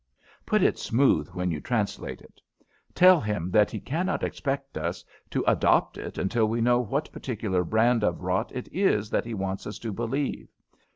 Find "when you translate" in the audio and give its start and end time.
1.29-2.21